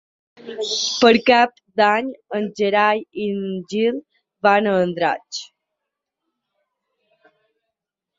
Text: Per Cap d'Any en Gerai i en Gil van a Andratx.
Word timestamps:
Per 1.01 1.09
Cap 1.25 1.51
d'Any 1.81 2.07
en 2.39 2.47
Gerai 2.59 3.03
i 3.23 3.27
en 3.33 3.43
Gil 3.73 3.99
van 4.47 4.71
a 4.71 4.73
Andratx. 4.87 5.43